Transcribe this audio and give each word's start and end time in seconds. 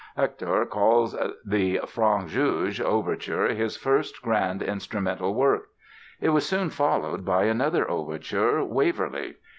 Hector 0.17 0.65
calls 0.65 1.15
the 1.45 1.77
"Francs 1.85 2.33
Juges" 2.33 2.81
overture 2.83 3.49
his 3.49 3.77
"first 3.77 4.23
grand 4.23 4.63
instrumental 4.63 5.35
work". 5.35 5.67
It 6.19 6.29
was 6.29 6.43
soon 6.43 6.71
followed 6.71 7.23
by 7.23 7.43
another 7.43 7.87
overture, 7.87 8.65
"Waverly". 8.65 9.35